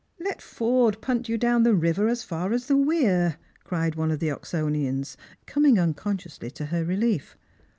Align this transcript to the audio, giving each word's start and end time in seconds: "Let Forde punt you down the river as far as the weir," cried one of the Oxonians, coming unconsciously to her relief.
"Let 0.29 0.41
Forde 0.41 0.99
punt 0.99 1.29
you 1.29 1.37
down 1.37 1.61
the 1.61 1.75
river 1.75 2.07
as 2.07 2.23
far 2.23 2.53
as 2.53 2.65
the 2.65 2.75
weir," 2.75 3.37
cried 3.63 3.93
one 3.93 4.09
of 4.09 4.17
the 4.17 4.31
Oxonians, 4.31 5.15
coming 5.45 5.77
unconsciously 5.77 6.49
to 6.49 6.65
her 6.73 6.83
relief. 6.83 7.37